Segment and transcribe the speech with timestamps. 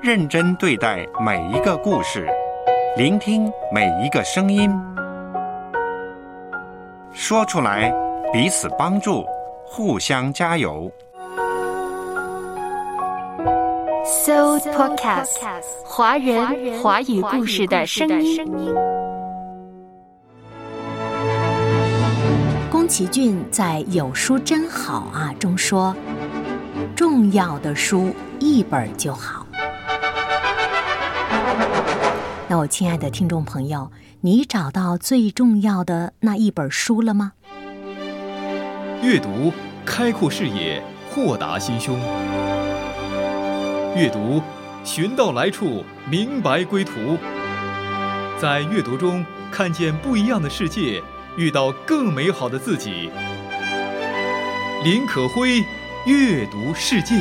[0.00, 2.28] 认真对待每一个故事，
[2.96, 4.70] 聆听每一个声音，
[7.12, 7.92] 说出来，
[8.32, 9.24] 彼此帮助，
[9.64, 10.88] 互相加油。
[14.04, 15.36] So Podcast，
[15.84, 18.46] 华人华语故事的声音。
[22.70, 25.94] 宫崎骏在《有书真好啊》中说
[26.94, 29.44] ：“重要的书一本就好。”
[32.50, 37.32] 那我亲爱的听众朋友，你找到最重要的那一本书了吗？
[39.02, 39.52] 阅读
[39.84, 42.00] 开阔视野，豁达心胸。
[43.94, 44.42] 阅读
[44.82, 47.18] 寻到来处，明白归途。
[48.40, 51.02] 在阅读中看见不一样的世界，
[51.36, 53.10] 遇到更美好的自己。
[54.84, 55.62] 林可辉，
[56.06, 57.14] 阅读世界。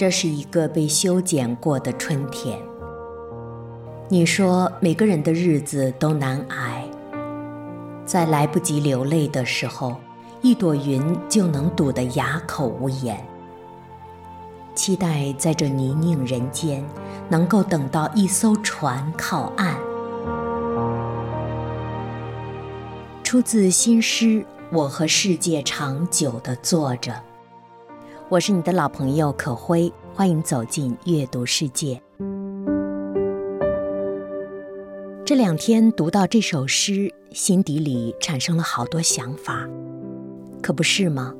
[0.00, 2.58] 这是一个被修剪过的春天。
[4.08, 6.82] 你说每个人的日子都难挨，
[8.06, 9.96] 在来不及流泪的时候，
[10.40, 13.22] 一朵云就能堵得哑口无言。
[14.74, 16.82] 期待在这泥泞人间，
[17.28, 19.76] 能够等到一艘船靠岸。
[23.22, 24.24] 出自新诗
[24.72, 27.12] 《我和世界长久的坐着》。
[28.30, 32.00] 我是你的老朋友可辉，欢迎走进阅读世界。
[35.26, 39.68] 这两天读到这首诗，心底里产生了好多想法，
[40.62, 41.34] 可不是吗？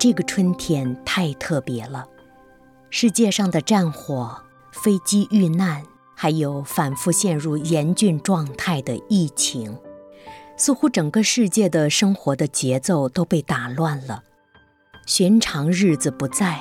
[0.00, 2.04] 这个春天太特别了，
[2.90, 4.36] 世界上的战火、
[4.72, 5.84] 飞机遇难，
[6.16, 9.78] 还有反复陷入严峻状态的疫情，
[10.56, 14.24] 似乎整个世界的生活的节奏都被打乱了。
[15.06, 16.60] 寻常日子不在，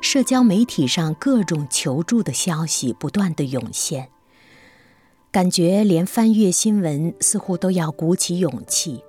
[0.00, 4.08] 社交媒体上各种求助的消息不断的涌现，
[5.30, 9.04] 感觉连翻阅新闻似乎都要鼓起勇气。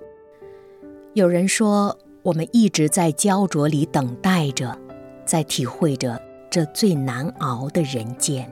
[1.14, 4.78] 有人说，我们一直在焦灼里等待着，
[5.26, 8.48] 在体会着这最难熬的人间。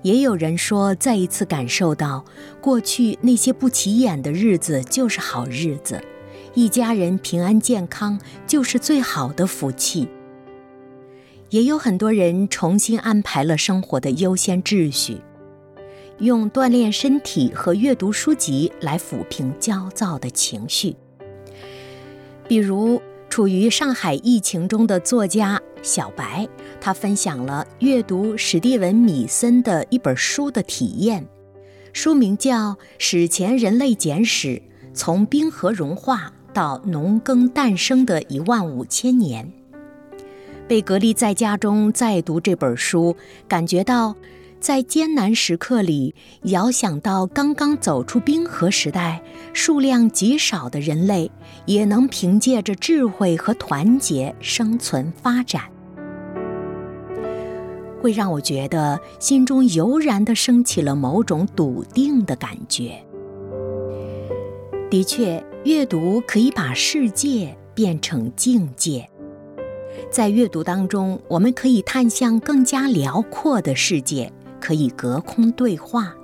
[0.00, 2.24] 也有人说，再一次感受到
[2.62, 6.02] 过去那些不起眼的日子就是好日子。
[6.56, 10.08] 一家人平安健康就是最好的福气。
[11.50, 15.20] 也有很多人重新安排了生活的优先秩序，
[16.18, 20.96] 用锻炼身体和阅读书籍来抚平焦躁的情绪。
[22.48, 26.48] 比如，处于上海疫情中的作家小白，
[26.80, 31.28] 他分享了阅读史蒂文·米森的一本书的体验，
[31.92, 34.62] 书名叫《史前人类简史：
[34.94, 36.32] 从冰河融化》。
[36.56, 39.52] 到农耕诞生的一万五千年，
[40.66, 43.14] 被隔离在家中再读这本书，
[43.46, 44.16] 感觉到
[44.58, 46.14] 在艰难时刻里，
[46.44, 49.22] 遥想到刚刚走出冰河时代，
[49.52, 51.30] 数量极少的人类
[51.66, 55.64] 也能凭借着智慧和团结生存发展，
[58.00, 63.04] 会让我觉得心中油然地升起了某种笃定的感觉。
[64.88, 65.44] 的确。
[65.66, 69.10] 阅读可以把世界变成境界，
[70.12, 76.14] 在阅读当中，我们可以探向更加辽阔的世界，可以隔空对话，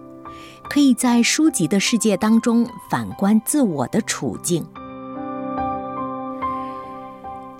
[0.71, 4.65] 可以在书籍的世界当中反观自我的处境。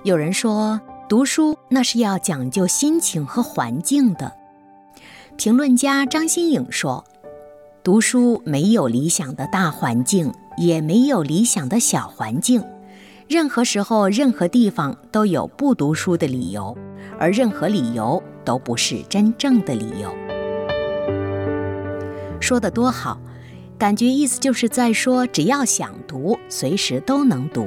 [0.03, 0.79] 有人说，
[1.09, 4.31] 读书那是要讲究心情和环境的。
[5.35, 7.03] 评论家张新颖说，
[7.83, 10.33] 读书没有理想的大环境。
[10.57, 12.63] 也没有理想的小环境，
[13.27, 16.77] 任何时候、任何地方都有不读书的理由，
[17.19, 20.13] 而任何理由都不是真正的理由。
[22.39, 23.19] 说的多好，
[23.77, 27.65] 感觉意思就是在说，只要想读，随时都能读。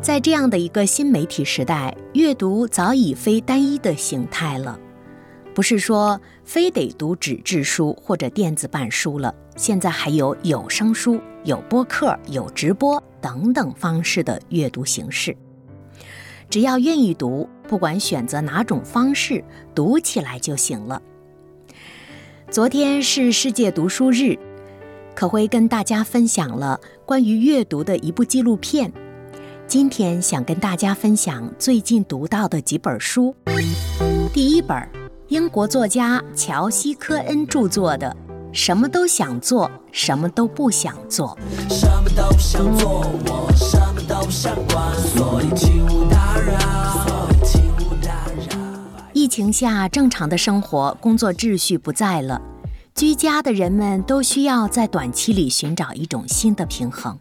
[0.00, 4.78] 在这样的一个新媒体时代，阅读早已非单一的形态了。
[5.58, 15.36] 不是说非得读纸质书或者电子版书了，现在还有有声书、有播客、有直播等等方式的阅读形式。
[16.48, 19.42] 只要愿意读，不管选择哪种方式，
[19.74, 21.02] 读起来就行了。
[22.48, 24.38] 昨天是世界读书日，
[25.12, 28.92] 可辉跟大家分享了关于阅读的一部纪录片。
[29.66, 33.34] 今天想跟大家分享最近读到的几本书。
[34.32, 34.88] 第一本，
[35.28, 38.16] 英国作家乔西·科恩著作的
[38.50, 41.36] 《什么都想做，什么都不想做》。
[41.70, 48.58] 什么都想做，我什么都想管，所以请勿打扰，请勿打扰。
[49.12, 52.40] 疫情下，正常的生活、工作秩序不在了，
[52.94, 57.18] 居家的人们都需要在短期里寻找一种新的平衡。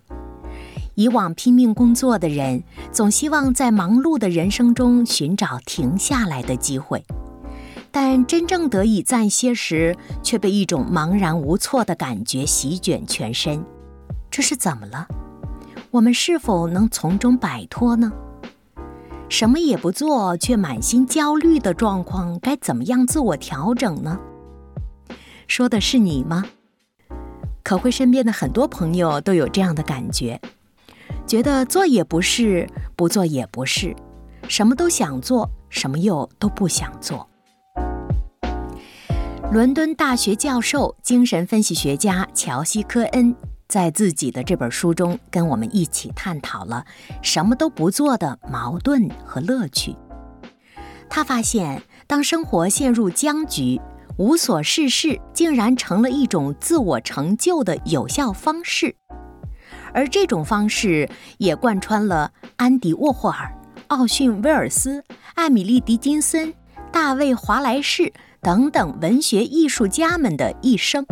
[0.95, 7.03] 以往拼命工作的人，总希望在忙碌的人生中寻找停下来的机会，
[7.99, 13.65] 但真正得以暂歇时，却被一种茫然无措的感觉席卷全身。
[14.29, 15.07] 这是怎么了？
[15.89, 18.13] 我们是否能从中摆脱呢？
[19.29, 24.19] 什么也不做却满心焦虑的状况，该怎么样自我调整呢？
[25.47, 26.45] 说的是你吗？
[27.63, 30.39] 可会身边的很多朋友都有这样的感觉。
[31.25, 33.95] 觉得做也不是，不做也不是，
[34.47, 37.27] 什么都想做，什么又都不想做。
[39.49, 43.33] 伦敦大学教授、精神分析学家乔西·科恩
[43.69, 46.85] 在自己的这本书中，跟我们一起探讨了
[47.21, 49.95] 什么都不做的矛盾和乐趣。
[51.09, 53.79] 他发现，当生活陷入僵局、
[54.17, 58.93] 无所事事，竟然成了一种自我成就的有效方式。
[59.93, 63.57] 而这种方式也贯穿了安迪·沃霍尔、
[63.87, 65.01] 奥逊·威尔斯、
[65.35, 66.53] 艾米丽·狄金森、
[66.91, 68.11] 大卫·华莱士
[68.41, 71.05] 等等文学艺术家们的一生。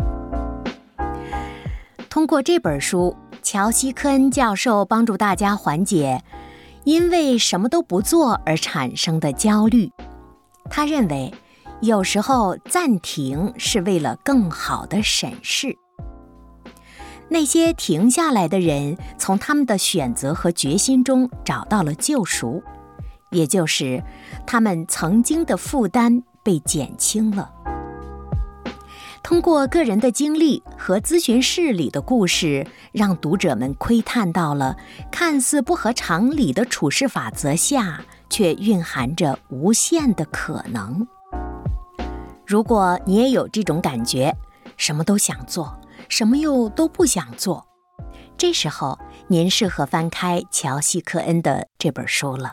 [2.08, 6.22] 通过这本书，乔西·科恩教授帮助大家缓解
[6.84, 9.90] 因为什么都不做而产生的焦虑。
[10.70, 11.32] 他认为，
[11.80, 15.76] 有时候暂停是为了更好的审视。
[17.28, 22.62] 那些停下来的人，从他们的选择和决心中找到了救赎，
[23.36, 24.02] 也就是
[24.46, 27.52] 他们曾经的负担被减轻了。
[29.22, 34.76] 通过个人的经历和咨询室里的故事，让读者们窥探到了
[35.10, 41.06] 看似不合常理的处事法则下，却蕴含着无限的可能。
[42.46, 44.34] 如果你也有这种感觉，
[44.76, 45.78] 什么都想做。
[46.08, 47.66] 什么又都不想做，
[48.38, 48.96] 这时候
[49.26, 52.52] 您适合翻开乔西·科恩的这本书了。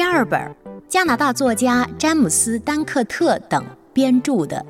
[0.00, 0.56] 第二本，
[0.88, 3.62] 加拿大作家詹姆斯·丹克特等
[3.92, 4.56] 编著的《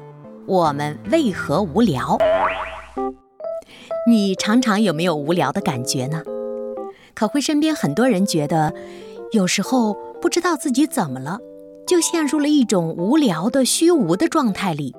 [0.44, 2.18] 我们为何无聊》。
[4.08, 6.24] 你常常有没有无聊的感觉呢？
[7.14, 8.74] 可会身边很多人觉得，
[9.30, 11.38] 有时候不知道自己怎么了，
[11.86, 14.96] 就陷入了一种无聊的虚无的状态里。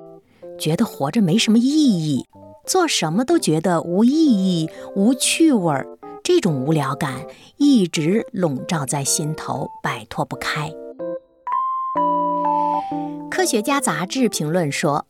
[0.58, 2.24] 觉得活着没什么意义，
[2.66, 5.86] 做什么都觉得无意义、无趣味儿，
[6.24, 7.26] 这种无聊感
[7.56, 10.72] 一直笼罩在心头，摆脱不开。
[13.30, 15.06] 科学家杂志评论说：“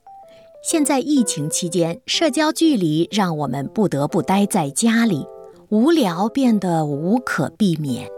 [0.65, 5.27] 现在疫情期间，社交距离让我们不得不待在家里，
[5.69, 8.09] 无聊变得无可避免。”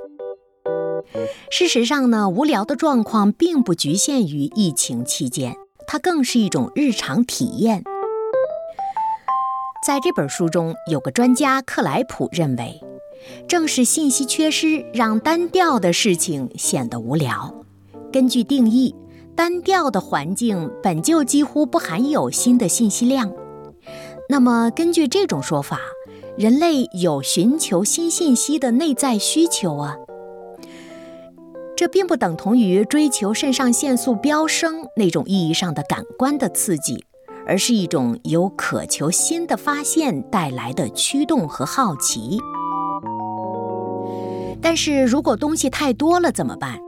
[1.50, 5.56] 事实上呢，无聊的状况并不局限于疫情期间。
[5.87, 7.85] 它更是一种日常体验。
[9.84, 12.81] 在这本书中，有个专家克莱普认为，
[13.46, 17.55] 正是信息缺失让单调的事情显得无聊。
[18.10, 18.94] 根据定义，
[19.36, 23.31] 单调的环境本就几乎不含有新的信息量。
[24.26, 25.79] 那么，根据这种说法，
[26.38, 29.98] 人类有寻求新信息的内在需求啊。
[31.76, 37.05] 这并不等同于追求肾上腺素飙升那种意义上的感官的刺激，
[37.46, 42.39] 而是一种由渴求新的发现带来的驱动和好奇。
[44.63, 46.79] 但是如果东西太多了怎么办？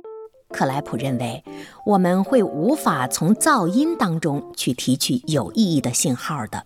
[0.50, 1.44] 克莱普认为，
[1.84, 6.64] 我们会无法从噪音当中去提取有意义的信号的。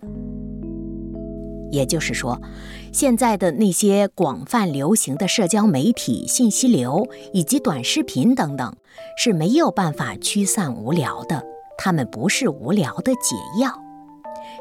[1.73, 2.41] 也就是说，
[2.93, 8.77] 现在的那些广泛流行的社交媒体、信息流以及短视频等等，
[9.17, 11.50] 是没有办法驱散无聊的。
[11.83, 13.73] 他们不是无聊的解药。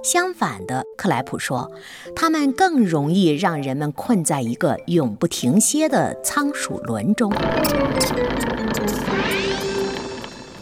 [0.01, 1.69] 相反的，克莱普说，
[2.15, 7.29] 他们更容易让人们困在一个永不停歇的仓鼠轮中。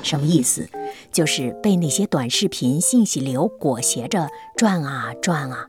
[0.02, 0.68] 什么意思？
[1.12, 5.68] 就是被那些短视频、信息流裹挟着转啊转啊。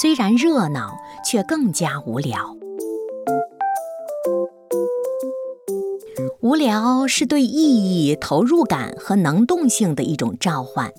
[0.00, 2.56] 虽然热闹，却更加无聊。
[6.42, 10.90] 无聊是对意义、投入感和能动性的一种召唤。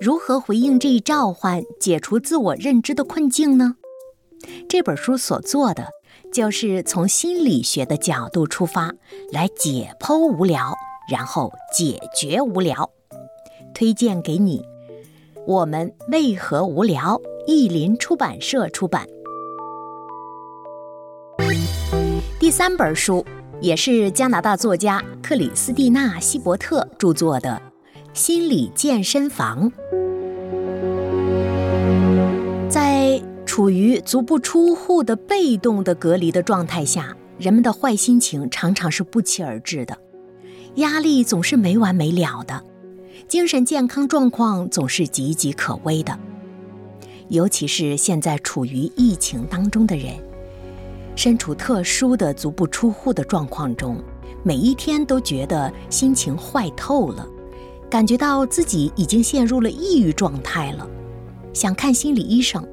[0.00, 3.76] 如何回应这一召唤，解除自我认知的困境呢？
[4.66, 5.88] 这本书所做的，
[6.32, 8.90] 就是从心理学的角度出发，
[9.30, 10.74] 来解剖无聊，
[11.10, 12.90] 然后解决无聊。
[13.74, 14.64] 推荐给你，
[15.46, 17.20] 我们为何无聊？
[17.46, 19.06] 译林出版社出版。
[22.40, 23.22] 第三本书
[23.60, 27.60] 也是加拿大作家克里斯蒂娜·希伯特著作的
[28.12, 29.70] 《心理健身房》。
[32.68, 39.96] 在处于足不出户的被动的隔离的状态下，人们的坏心情常常是不期而至的，
[40.76, 42.62] 压力总是没完没了的，
[43.28, 46.18] 精神健康状况总是岌岌可危的。
[47.28, 50.12] 尤其是现在处于疫情当中的人，
[51.16, 54.02] 身处特殊的足不出户的状况中，
[54.42, 57.26] 每一天都觉得心情坏透了，
[57.88, 60.86] 感觉到自己已经陷入了抑郁状态了，
[61.52, 62.66] 想看心理医生，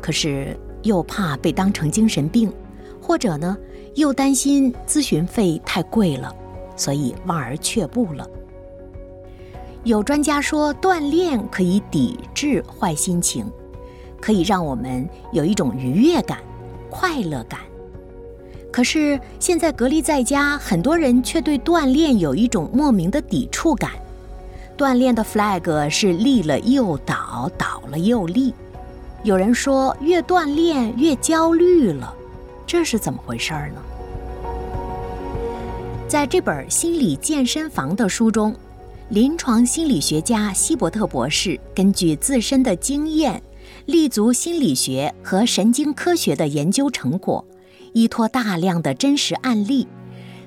[0.00, 2.52] 可是又怕被当成精神病，
[3.00, 3.56] 或者呢，
[3.94, 6.34] 又担心咨询费太贵了，
[6.76, 8.28] 所以望而却步了。
[9.84, 13.46] 有专家说，锻炼可以抵制坏心情。
[14.20, 16.40] 可以让我们有一种愉悦感、
[16.90, 17.60] 快乐感。
[18.72, 23.92] 可是现在隔离在家，很多人却对锻炼有一种莫名的抵触感。
[24.76, 28.54] 锻炼的 flag 是立了又倒，倒了又立。
[29.22, 32.14] 有人说越锻炼越焦虑了，
[32.66, 33.82] 这是怎么回事儿呢？
[36.08, 38.54] 在这本《心理健身房》的书中，
[39.10, 43.42] 临床心理学家希伯特博士根据自身的经验。
[43.90, 47.44] 立足心理学和神经科学的研究成果，
[47.92, 49.88] 依托大量的真实案例，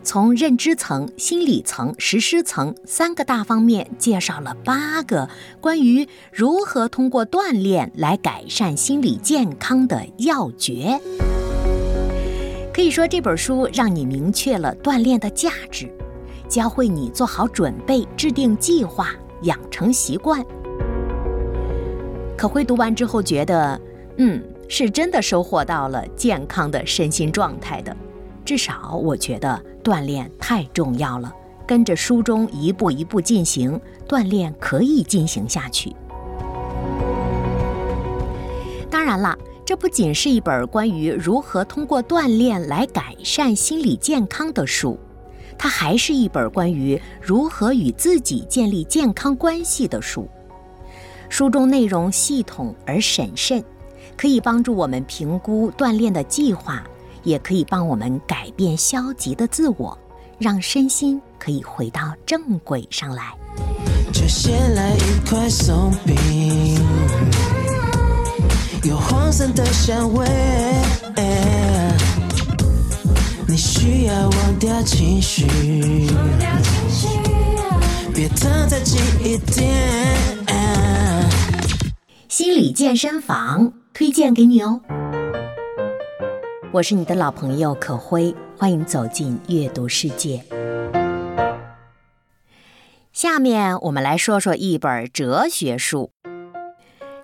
[0.01, 10.97] 从认知层、心理层、实施层三个大方面介绍了八个关于如何通过锻炼来改善心理健康的要诀。
[12.73, 15.93] 可以说，这本书让你明确了锻炼的价值，
[16.47, 19.09] 教会你做好准备、制定计划、
[19.41, 20.43] 养成习惯。
[22.37, 23.79] 可辉读完之后觉得，
[24.17, 27.95] 嗯，是真的收获到了健康的身心状态的。
[28.43, 31.33] 至少我觉得锻炼太重要了，
[31.65, 35.95] 跟着书中一步一步进行，锻炼可以进行下去。
[38.89, 44.99] 当然了，这不仅是一本关于如何通过锻炼来改善心理健康的书，
[45.57, 50.27] 它还是一本关于如何与自己建立健康关系的书。
[51.33, 53.63] 书中内容系统而审慎，
[54.15, 56.83] 可以帮助我们评估锻炼的计划，
[57.23, 59.97] 也可以帮我们改变消极的自我，
[60.37, 63.33] 让身心可以回到正轨上来。
[64.13, 66.77] 就先来一块松饼，
[68.83, 70.27] 有黄色的香味。
[73.47, 75.47] 你需要忘掉情绪，
[78.13, 80.32] 别躺再近一点。
[82.35, 84.81] 心理健身房推荐给你哦，
[86.71, 90.43] 我是你的老朋友可辉，欢迎走进阅读世界。
[93.11, 96.09] 下面我们来说说一本哲学书。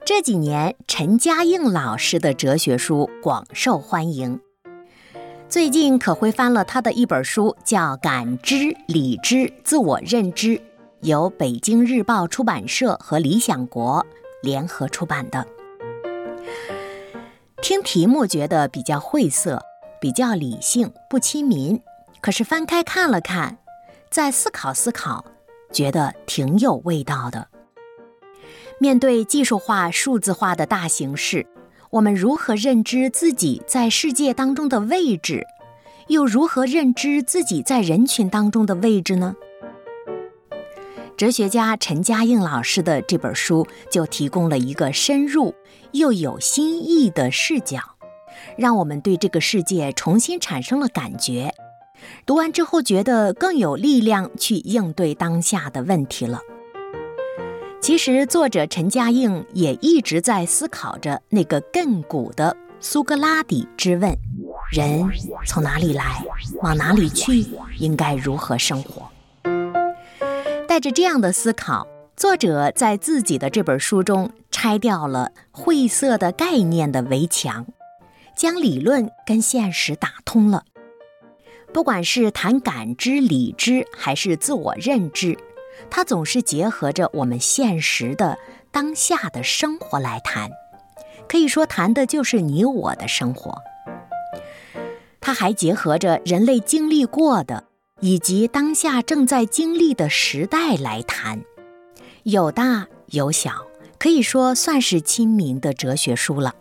[0.06, 4.40] 这几年，陈嘉映老师的哲学书广受欢迎。
[5.48, 10.50] 最近，可辉翻了他的一本书，叫《感知、理智、自我认知》，
[11.02, 14.06] 由北京日报出版社和理想国。
[14.42, 15.46] 联合出版的，
[17.62, 19.62] 听题目觉得比较晦涩，
[20.00, 21.82] 比较理性不亲民。
[22.22, 23.58] 可是翻开看了看，
[24.10, 25.26] 再思考思考，
[25.72, 27.48] 觉得挺有味道的。
[28.80, 31.46] 面对技术化、数字化的大形势，
[31.90, 35.46] 我们如何认知自己在世界当中的位置？
[36.08, 39.36] 又如何认知自己在人群当中的位置呢？
[41.20, 45.54] 哲学家陈嘉映老师的这本书就提供了一个深入
[45.92, 47.82] 又有新意的视角，
[48.58, 51.54] 让我们对这个世界重新产生了感觉。
[52.26, 56.40] 读完之后，觉得更有力量去应对当下的问题了。
[57.82, 64.18] 其实，作者陈嘉映也一直在思考着那个亘古的苏格拉底之问：
[64.72, 65.06] 人
[65.46, 66.24] 从哪里来，
[66.62, 67.46] 往哪里去，
[67.78, 69.06] 应该如何生活？
[70.80, 77.68] 带着这样的思考，作者在自己的这本书中拆掉了晦涩的概念的围墙，
[78.34, 80.64] 将理论跟现实打通了。
[81.74, 85.38] 不管是谈感知、理知，还是自我认知，
[85.90, 88.38] 它总是结合着我们现实的
[88.72, 90.50] 当下的生活来谈。
[91.28, 93.54] 可以说，谈的就是你我的生活。
[95.20, 97.66] 它还结合着人类经历过的
[98.02, 101.44] 以及当下正在经历的时代来谈，
[102.24, 106.56] 有大有小，可以说算是亲民的哲学书了。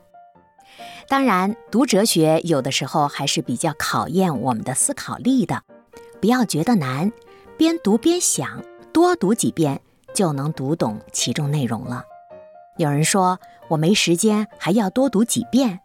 [1.07, 5.63] 当然，读哲学有的时候还是比较考验我们的思考力的，
[6.21, 7.13] 不要觉得难，
[7.57, 9.81] 边读边想，多读几遍
[10.13, 12.05] 就能读懂其中内容了。
[12.77, 15.81] 有人说我没时间，还要多读几遍。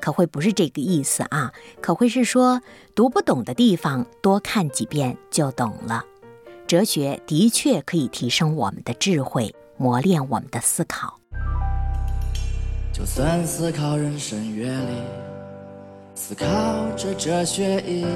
[0.00, 1.52] 可会不是这个意思啊？
[1.80, 2.60] 可会是说
[2.94, 6.04] 读不懂的地方多看几遍就懂了。
[6.66, 11.18] 哲学的确可以提升我们的智慧，磨练我们的思考。
[12.92, 15.02] 就算思考人生阅历，
[16.14, 16.46] 思考
[16.96, 18.06] 着哲学意义，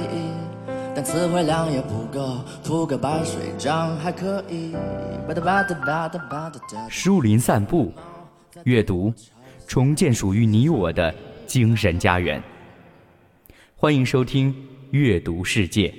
[0.94, 4.74] 但词汇量也不够，涂个白水账还可以。
[6.88, 7.92] 书林散步，
[8.64, 9.14] 阅读，
[9.68, 11.14] 重建属于你我的。
[11.50, 12.40] 精神家园，
[13.74, 14.54] 欢迎收听
[14.92, 15.92] 《阅读世界》。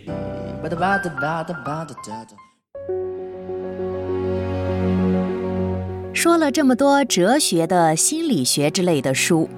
[6.14, 9.50] 说了这么多哲学的、心理学之类的书，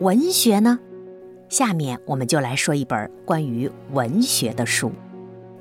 [0.00, 0.78] 文学呢？
[1.50, 4.92] 下面我们就来说一本关于文学的书，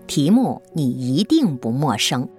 [0.08, 2.30] 题目你一定不陌生。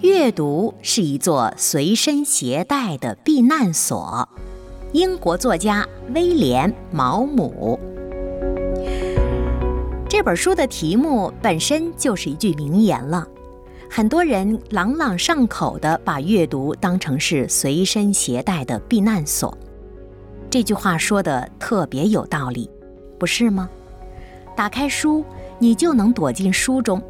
[0.00, 4.26] 阅读是一座随身携带的避难所。
[4.92, 7.78] 英国作家威廉·毛姆，
[10.08, 13.24] 这本书的题目本身就是一句名言了。
[13.88, 19.56] 很多人朗朗上口的把阅读当成是随身携带的避难所，
[20.50, 22.68] 这句话说的特别有道理，
[23.16, 23.70] 不是吗？
[24.56, 25.24] 打开书，
[25.60, 27.00] 你就能躲进书中，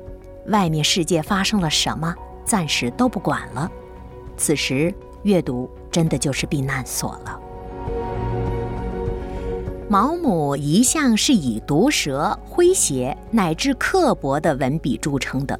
[0.49, 3.73] 外面世界发生了什么，暂时都不管了。
[4.37, 7.41] 此时，阅读真的就是避难所了。
[9.91, 15.59] 毛姆一向是以毒舌、诙谐乃至刻薄的文笔著称的，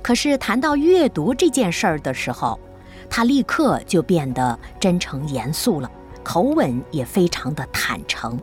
[0.00, 2.56] 可是谈到阅读这件事儿的时候，
[3.10, 5.90] 他立刻就变得真诚严肃了，
[6.22, 8.38] 口吻也非常的坦诚。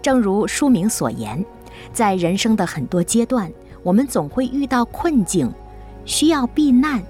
[0.00, 1.44] 正如书名所言，
[1.92, 5.52] 在人生的很多阶段，我们总会遇到困境，
[6.04, 7.02] 需要避难，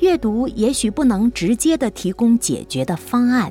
[0.00, 3.50] 阅读也许不能直接的提供解决的方案。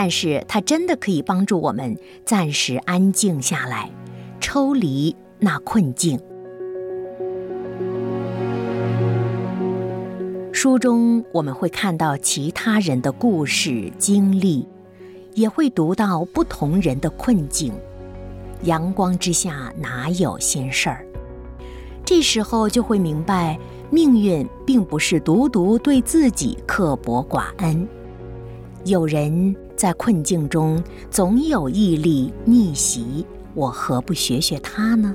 [0.00, 3.90] 但是它真的可以帮助我们暂时安静下来，
[4.38, 6.16] 抽离那困境。
[10.52, 14.68] 书中我们会看到其他人的故事经历，
[15.34, 17.72] 也会读到不同人的困境。
[18.62, 21.04] 阳光之下哪有心事儿？
[22.04, 23.58] 这时候就会明白，
[23.90, 27.88] 命运并不是独独对自己刻薄寡恩，
[28.84, 29.56] 有人。
[29.78, 35.14] 在困境中，总有毅力逆袭，我何不学学他呢？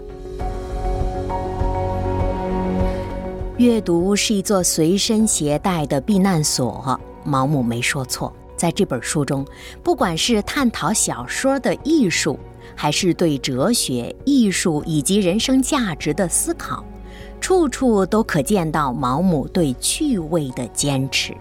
[3.58, 8.34] 阅读是一座随身携带的避难所，毛姆没说错。
[8.56, 9.46] 在这本书中，
[9.84, 12.40] 不管是探讨小说的艺术，
[12.74, 16.86] 还是对哲学、艺术以及人生价值的思考，
[17.42, 21.36] 处处都可见到毛姆对趣味的坚持。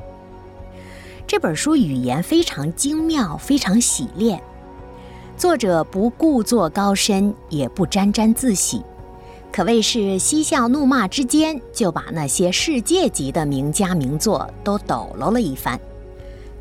[1.33, 4.39] 这本书语言非常精妙，非常洗练。
[5.35, 8.83] 作者不故作高深，也不沾沾自喜，
[9.51, 15.81] 可谓是嬉笑怒骂之间就把那些世界级的名家名作都抖搂了一番，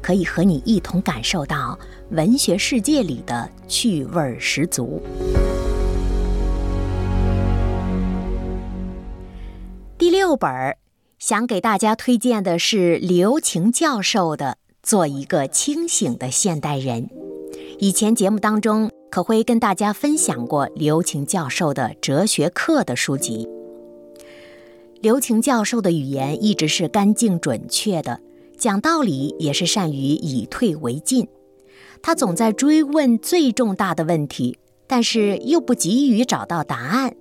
[0.02, 1.78] 可以和你一同感受到
[2.12, 5.04] 文学世界里的趣味十足。
[9.98, 10.78] 第六本儿。
[11.20, 17.04] 想给大家推荐的是刘擎教授的《做一个清醒的现代人》。
[17.80, 23.48] 以前节目当中可会跟大家分享过刘擎教授的哲学课的书籍。
[25.02, 28.20] 刘擎教授的语言一直是干净准确的，
[28.58, 31.28] 讲道理也是善于以退为进。
[32.04, 37.16] 他总在追问最重大的问题，但是又不急于找到答案。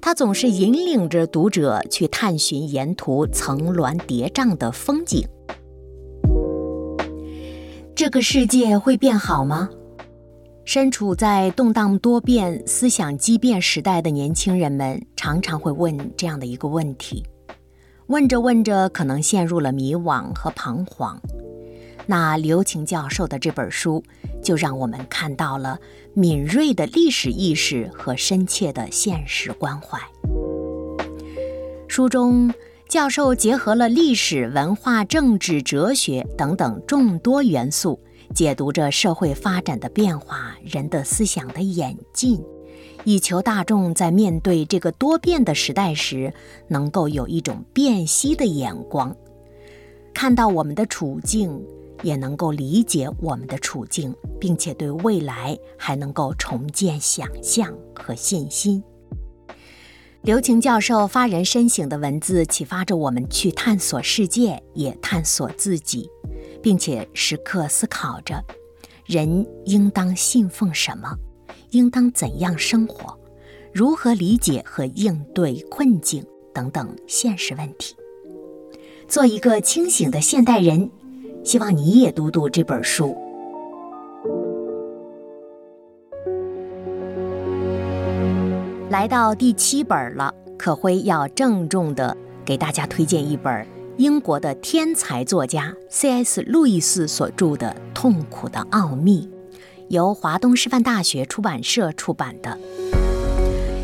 [0.00, 5.24] 他总是引领着读者去探寻沿途层峦叠嶂的风景。
[7.96, 9.70] 这个世界会变好吗？
[10.64, 17.24] 身处在动荡多变、思想激变时代的年轻人们，常常会问这样的一个问题：
[18.06, 21.20] 问着问着，可能陷入了迷惘和彷徨。
[22.06, 24.02] 那刘擎教授的这本书，
[24.42, 25.78] 就让我们看到了
[26.14, 30.00] 敏锐的历史意识和深切的现实关怀。
[31.86, 32.52] 书中，
[32.94, 37.98] 教授结合了历史文化、政治、哲学等等众多元素，
[38.32, 42.40] 解读着社会发展的变化、人的思想的演进，
[43.02, 46.32] 以求大众在面对这个多变的时代时，
[46.68, 49.12] 能够有一种辨析的眼光，
[50.14, 51.60] 看到我们的处境，
[52.04, 58.80] 也能够理解我们的处境，并且对未来还能够重建想象和信心。
[60.24, 66.08] 刘擎教授发人深省的文字，启发着我们去探索世界，也探索自己，
[66.62, 68.42] 并且时刻思考着：
[69.04, 71.14] 人应当信奉什么？
[71.72, 73.14] 应当怎样生活？
[73.70, 77.94] 如何理解和应对困境等等现实问题？
[79.06, 80.90] 做一个清醒的现代人。
[81.44, 83.14] 希望你也读读这本书。
[88.94, 96.42] 来到第七本了，可辉要郑重的给大家推荐一本英国的天才作家 C.S.
[96.42, 99.28] 路易斯所著的《痛苦的奥秘》。
[99.88, 102.56] 由华东师范大学出版社出版的。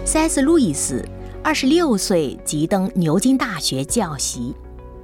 [0.04, 0.42] C.S.
[0.42, 1.04] 路易斯
[1.42, 4.54] 二十六岁即登牛津大学教习，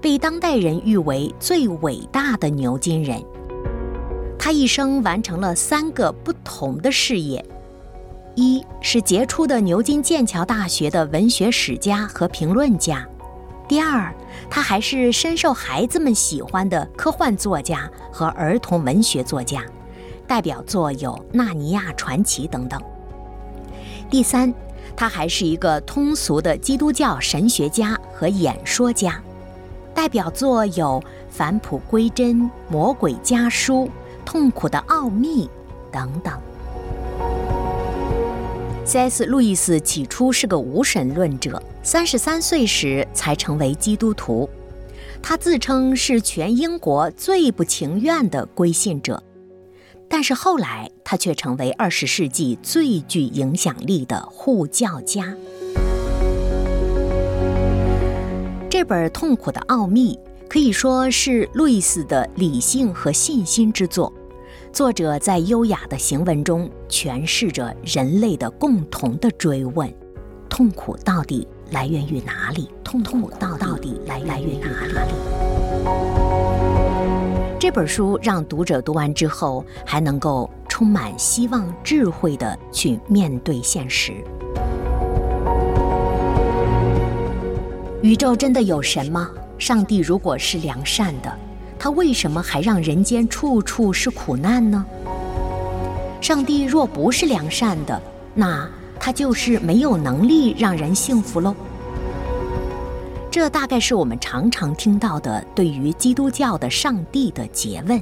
[0.01, 3.21] 被当代人誉为最伟大的牛津人。
[4.39, 7.45] 他一生完成了三个不同的事业：
[8.37, 12.99] 一是杰出的牛津剑桥大学的文学史家和评论家；
[13.67, 14.15] 第二，
[14.51, 19.65] 他还是深受孩子们喜欢的科幻作家和儿童文学作家。
[20.27, 22.79] 代表作有《纳尼亚传奇》等等。
[24.11, 24.53] 第三，
[24.95, 29.19] 他还是一个通俗的基督教神学家和演说家，
[29.95, 32.37] 代表作有《返璞归真》
[32.69, 33.85] 《魔鬼家书》
[34.27, 35.47] 《痛苦的奥秘》
[35.91, 36.39] 等等。
[38.87, 39.27] C.S.
[39.27, 44.49] 路易斯起初是个无神论者，三十三岁时才成为基督徒。
[45.21, 49.21] 他自称是全英国最不情愿的归信者。
[50.09, 55.35] 但是后来，他却成为二十世纪最具影响力的护教家。
[58.71, 60.17] 这本《痛苦的奥秘》
[60.49, 64.13] 可以说是路易斯的理性和信心之作。
[64.77, 69.91] 作者在优雅的行文中诠释着人类的共同的追问：
[70.51, 72.69] 痛苦到底来源于哪里？
[72.85, 74.69] 痛苦到到底来来源于哪
[75.07, 75.15] 里？
[77.59, 84.13] 这本书让读者读完之后还能够充满希望、智慧的去面对现实。
[88.03, 89.31] 宇宙真的有神吗？
[89.57, 91.35] 上帝如果是良善的，
[91.79, 94.85] 他为什么还让人间处处是苦难呢？
[96.21, 98.01] 上帝若不是良善的，
[98.35, 101.55] 那他就是没有能力让人幸福喽。
[103.31, 108.01] 这大概是我们常常听到的对于基督教的上帝的诘问，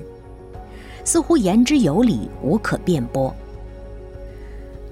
[1.05, 3.35] 似乎言之有理，无可辩驳。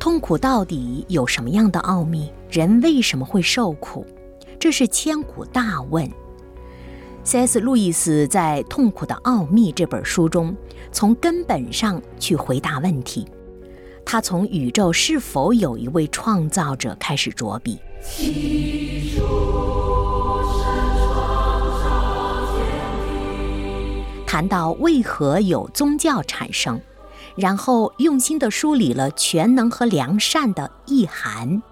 [0.00, 2.30] 痛苦到底有什么样的奥秘？
[2.50, 4.04] 人为什么会受苦？
[4.58, 6.10] 这是千古大问。
[7.24, 7.60] C.S.
[7.60, 10.56] 路易斯在《痛苦的奥秘》这本书中，
[10.90, 13.24] 从根本上去回答问题。
[14.04, 17.78] 他从宇宙是否有一位创造者开始着笔。
[24.26, 26.80] 谈到为何有宗教产生，
[27.36, 31.62] 然后用心地梳理了全能和良善的意涵，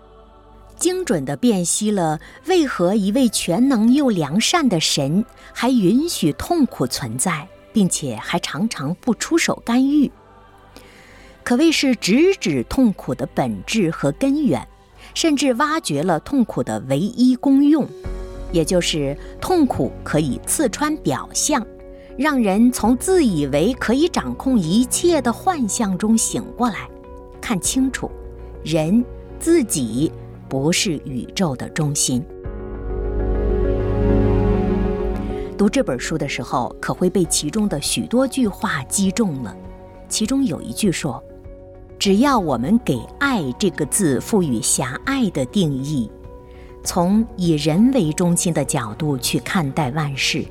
[0.80, 10.10] 精准地辨析了为何一位全能又良善的神还允许痛苦存在，并且还常常不出手干预，
[11.44, 14.66] 可谓是直指痛苦的本质和根源，
[15.14, 17.86] 甚至挖掘了痛苦的唯一功用，
[18.50, 21.64] 也就是痛苦可以刺穿表象。
[22.16, 26.88] 让人从自以为可以掌控一切的幻象中醒过来，
[27.40, 28.10] 看清楚，
[28.64, 29.04] 人
[29.38, 30.10] 自己
[30.50, 32.22] 不是宇宙的中心。
[35.56, 39.56] 读这本书的时候，可会被其中的许多句话击中了。
[40.08, 41.22] 其中有一句说
[42.00, 46.10] ：“只要我们给‘爱’这个字赋予狭隘的定义，
[46.82, 50.44] 从以人为中心的角度去看待万事。”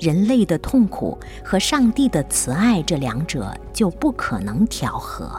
[0.00, 5.30] 人类的痛苦和上帝的慈爱，这两者就不可能调和。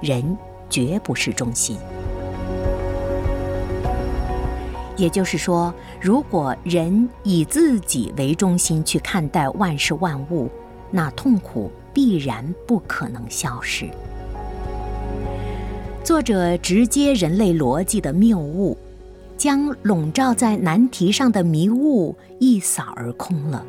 [0.00, 0.38] 人
[0.70, 1.76] 绝不是中心。
[5.00, 10.50] 也就是说，如果人以自己为中心去看待万事万物，
[10.90, 13.88] 那痛苦必然不可能消失。
[16.04, 18.76] 作者直接人类逻辑的谬误。
[19.40, 23.64] 将笼罩在难题上的迷雾一扫而空了。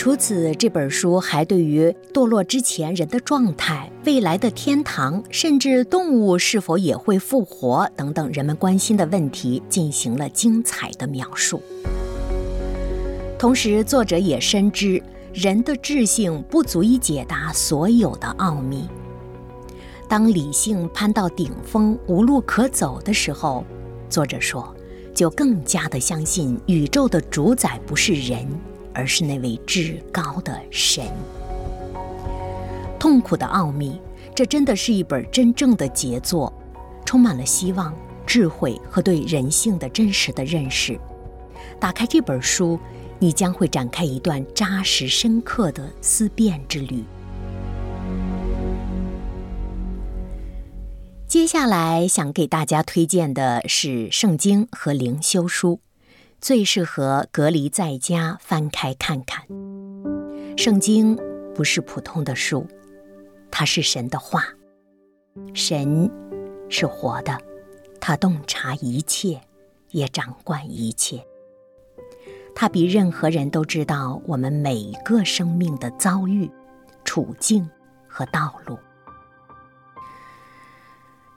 [0.00, 11.62] 除此，这本书还对于堕落之前人的状态、未来的天堂，甚至动物是否也会复活等等人们关心的问题进行了精彩的描述。
[13.38, 15.02] 同时，作者也深知
[15.34, 18.88] 人的智性不足以解答所有的奥秘。
[20.08, 23.62] 当理性攀到顶峰、无路可走的时候，
[24.08, 24.74] 作者说，
[25.14, 28.48] 就更加的相信宇宙的主宰不是人。
[28.94, 31.04] 而是那位至高的神。
[32.98, 34.00] 痛苦的奥秘，
[34.34, 36.52] 这真的是一本真正的杰作，
[37.04, 37.94] 充满了希望、
[38.26, 40.98] 智慧和对人性的真实的认识。
[41.78, 42.78] 打开这本书，
[43.18, 47.04] 你将会展开一段扎实深刻的思辨之旅。
[51.26, 55.80] 接下来想给大家推荐的是圣经和灵修书。
[56.40, 59.44] 最适合隔离在家翻开看看。
[60.56, 61.16] 圣经
[61.54, 62.66] 不是普通的书，
[63.50, 64.44] 它是神的话。
[65.54, 66.10] 神
[66.68, 67.38] 是活的，
[68.00, 69.40] 他洞察一切，
[69.90, 71.24] 也掌管一切。
[72.54, 76.50] 他比任何人都知道我们每个生命的遭遇、
[77.04, 77.68] 处境
[78.08, 78.78] 和道路。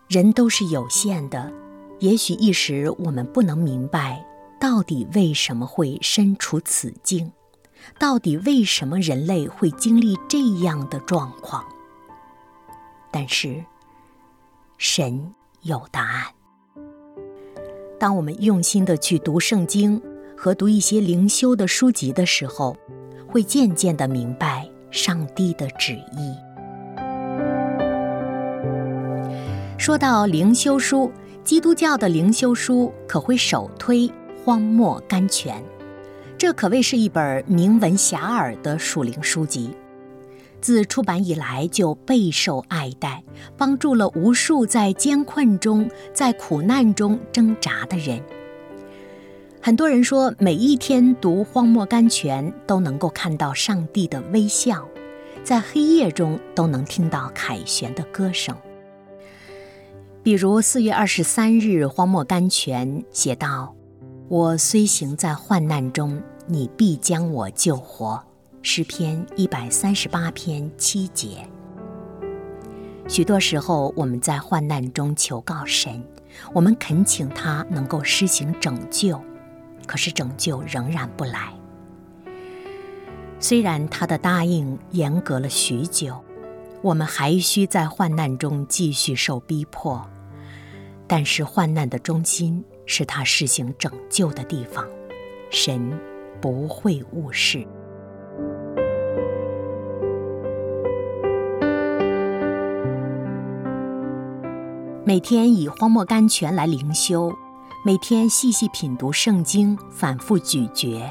[0.07, 1.51] 人都是有限的，
[1.99, 4.25] 也许一时我们不能明白。
[4.63, 7.30] 到底为什么会身处此境？
[7.99, 11.65] 到底为什么人类会经历这样的状况？
[13.12, 13.62] 但是，
[14.78, 16.28] 神有答案。
[17.99, 20.02] 当我们用心的去读圣经
[20.38, 22.78] 和读一些灵修的书籍的时候，
[23.28, 26.34] 会渐渐的明白上帝的旨意。
[29.78, 31.12] 说到灵修书，
[31.43, 34.10] 基督教的灵修书可会首推。
[34.43, 35.63] 荒漠甘泉，
[36.38, 39.71] 这可谓是一本名闻遐迩的属灵书籍。
[40.60, 43.23] 自出版以来就备受爱戴，
[43.58, 48.21] 帮助了无数在艰困中、在苦难中挣扎的人。
[49.62, 54.86] 很多人说，每一天读《荒漠甘泉》都能够看到上帝的微笑，
[55.41, 58.53] 在黑夜中都能听到凯旋的歌声。
[60.21, 63.73] 比如四月二十三日，《荒漠甘泉》写道。
[64.29, 68.21] 我虽行在患难中，你必将我救活。
[68.62, 71.45] 诗篇一百三十八篇七节。
[73.09, 76.01] 许多时候，我们在患难中求告神，
[76.53, 79.21] 我们恳请他能够施行拯救，
[79.86, 81.53] 可是拯救仍然不来。
[83.41, 86.23] 虽然他的答应严格了许久，
[86.81, 90.01] 我们还需在患难中继续受逼迫，
[91.05, 92.63] 但是患难的中心。
[92.85, 94.85] 是他施行拯救的地方，
[95.49, 95.99] 神
[96.41, 97.65] 不会误事。
[105.05, 107.33] 每天以荒漠甘泉来灵修，
[107.85, 111.03] 每天细细品读圣经，反复咀嚼，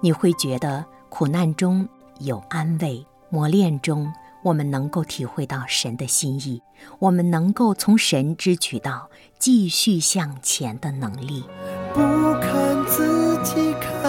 [0.00, 1.86] 你会觉得苦难中
[2.20, 4.10] 有安慰，磨练中。
[4.42, 6.62] 我们能够体会到神的心意，
[6.98, 11.44] 我们能够从神支取到继续向前的能力。
[11.92, 12.00] 不
[12.40, 14.00] 看自己，看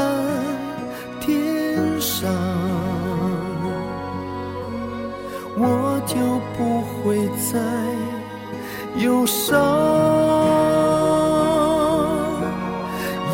[1.19, 2.31] 天上，
[5.57, 6.15] 我就
[6.57, 7.59] 不会再
[9.03, 9.59] 忧伤。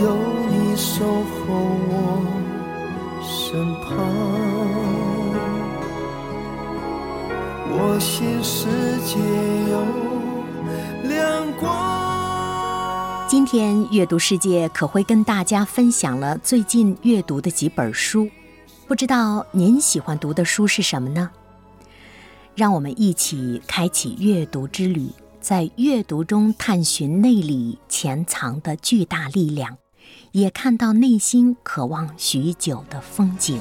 [0.01, 0.15] 有
[0.49, 1.45] 你守候
[1.89, 1.91] 我
[3.23, 4.26] 身旁。
[7.97, 8.67] 我心世
[9.07, 9.17] 界
[9.71, 13.27] 有亮光。
[13.27, 18.29] 今天阅读世界可会跟大家分享了最近阅读的几本书，
[18.87, 21.31] 不知道您喜欢读的书是什么呢？
[22.53, 25.09] 让我们一起开启阅读之旅，
[25.41, 29.75] 在阅读中探寻内里潜藏的巨大力量，
[30.33, 33.59] 也看到内心渴望许久的风景。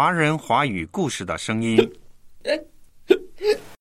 [0.00, 1.76] 华人华语故事的声音。